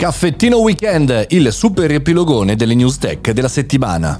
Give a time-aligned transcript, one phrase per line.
[0.00, 4.18] Caffettino Weekend, il super riepilogone delle news tech della settimana.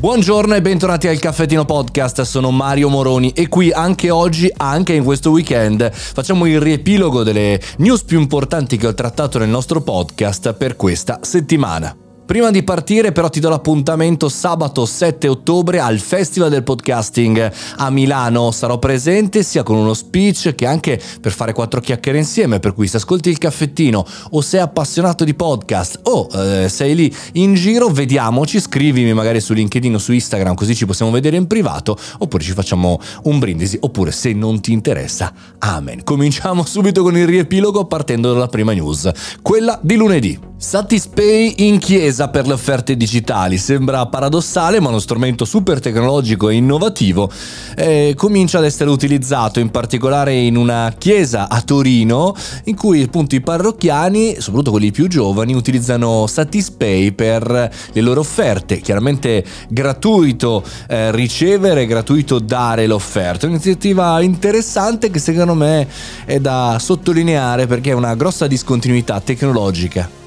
[0.00, 5.04] Buongiorno e bentornati al Caffettino Podcast, sono Mario Moroni e qui anche oggi, anche in
[5.04, 10.54] questo weekend, facciamo il riepilogo delle news più importanti che ho trattato nel nostro podcast
[10.54, 11.96] per questa settimana.
[12.26, 17.90] Prima di partire però ti do l'appuntamento sabato 7 ottobre al Festival del Podcasting a
[17.90, 18.50] Milano.
[18.50, 22.86] Sarò presente sia con uno speech che anche per fare quattro chiacchiere insieme, per cui
[22.86, 27.88] se ascolti il caffettino o sei appassionato di podcast o eh, sei lì in giro,
[27.88, 32.42] vediamoci, scrivimi magari su LinkedIn o su Instagram così ci possiamo vedere in privato oppure
[32.42, 36.02] ci facciamo un brindisi oppure se non ti interessa, amen.
[36.02, 39.10] Cominciamo subito con il riepilogo partendo dalla prima news,
[39.42, 40.52] quella di lunedì.
[40.64, 43.58] Satispay in chiesa per le offerte digitali.
[43.58, 47.30] Sembra paradossale, ma uno strumento super tecnologico e innovativo
[47.76, 53.34] eh, comincia ad essere utilizzato in particolare in una chiesa a Torino in cui appunto
[53.34, 58.80] i parrocchiani, soprattutto quelli più giovani, utilizzano Satispay per le loro offerte.
[58.80, 63.44] Chiaramente gratuito eh, ricevere, gratuito dare l'offerta.
[63.44, 65.86] Un'iniziativa interessante che secondo me
[66.24, 70.22] è da sottolineare perché è una grossa discontinuità tecnologica.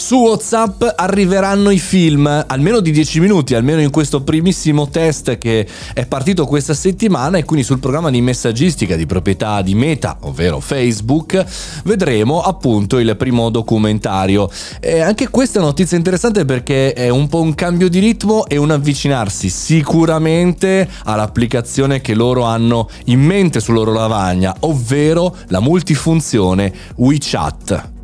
[0.00, 5.68] Su WhatsApp arriveranno i film, almeno di 10 minuti, almeno in questo primissimo test che
[5.92, 10.58] è partito questa settimana e quindi sul programma di messaggistica di proprietà di Meta, ovvero
[10.58, 11.44] Facebook,
[11.84, 14.48] vedremo appunto il primo documentario.
[14.80, 18.46] E anche questa è una notizia interessante perché è un po' un cambio di ritmo
[18.46, 25.60] e un avvicinarsi sicuramente all'applicazione che loro hanno in mente sulla loro lavagna, ovvero la
[25.60, 27.98] multifunzione WeChat.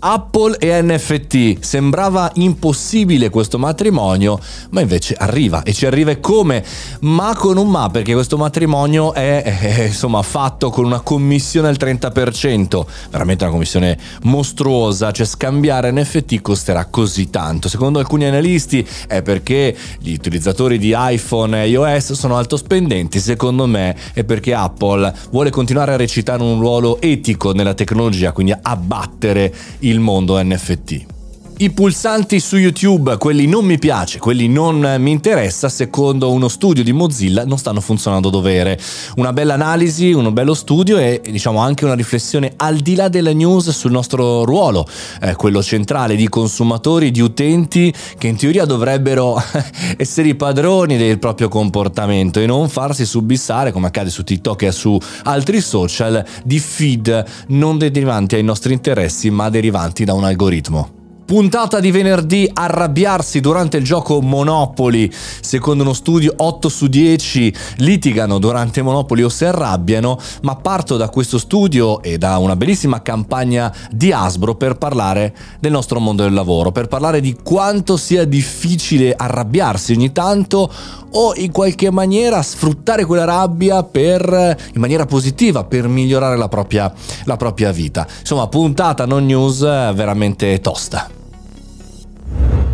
[0.00, 1.58] Apple e NFT.
[1.60, 4.38] Sembrava impossibile questo matrimonio,
[4.70, 6.64] ma invece arriva e ci arriva come?
[7.00, 11.76] Ma con un ma, perché questo matrimonio è, è, insomma fatto con una commissione al
[11.78, 17.68] 30%, veramente una commissione mostruosa, cioè scambiare NFT costerà così tanto.
[17.68, 23.66] Secondo alcuni analisti è perché gli utilizzatori di iPhone e iOS sono alto spendenti, secondo
[23.66, 29.52] me è perché Apple vuole continuare a recitare un ruolo etico nella tecnologia, quindi abbattere
[29.88, 31.17] il mondo NFT.
[31.60, 36.84] I pulsanti su YouTube, quelli non mi piace, quelli non mi interessa, secondo uno studio
[36.84, 38.78] di Mozilla non stanno funzionando dovere.
[39.16, 43.32] Una bella analisi, uno bello studio e diciamo anche una riflessione al di là della
[43.32, 44.86] news sul nostro ruolo,
[45.20, 49.42] eh, quello centrale di consumatori, di utenti che in teoria dovrebbero
[49.98, 54.70] essere i padroni del proprio comportamento e non farsi subissare, come accade su TikTok e
[54.70, 60.97] su altri social, di feed non derivanti ai nostri interessi ma derivanti da un algoritmo.
[61.28, 65.12] Puntata di venerdì, arrabbiarsi durante il gioco Monopoli.
[65.12, 71.10] Secondo uno studio 8 su 10 litigano durante Monopoli o si arrabbiano, ma parto da
[71.10, 76.32] questo studio e da una bellissima campagna di Asbro per parlare del nostro mondo del
[76.32, 80.72] lavoro, per parlare di quanto sia difficile arrabbiarsi ogni tanto
[81.10, 86.90] o in qualche maniera sfruttare quella rabbia per, in maniera positiva per migliorare la propria,
[87.24, 88.06] la propria vita.
[88.20, 91.16] Insomma, puntata non news veramente tosta.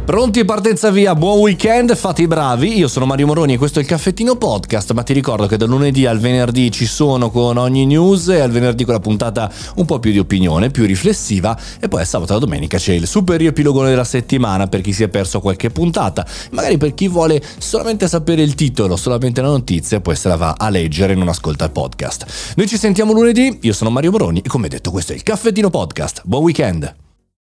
[0.04, 3.78] Pronti e partenza via, buon weekend, fate i bravi, io sono Mario Moroni e questo
[3.78, 7.56] è il Caffettino Podcast, ma ti ricordo che da lunedì al venerdì ci sono con
[7.56, 11.58] ogni news e al venerdì con la puntata un po' più di opinione, più riflessiva
[11.80, 15.08] e poi sabato e domenica c'è il super riepilogone della settimana per chi si è
[15.08, 20.16] perso qualche puntata, magari per chi vuole solamente sapere il titolo, solamente la notizia, poi
[20.16, 22.52] se la va a leggere e non ascolta il podcast.
[22.56, 25.70] Noi ci sentiamo lunedì, io sono Mario Moroni e come detto questo è il Caffettino
[25.70, 27.03] Podcast, buon weekend!